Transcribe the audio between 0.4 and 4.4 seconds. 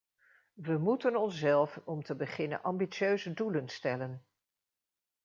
We moeten onszelf om te beginnen ambitieuze doelen stellen.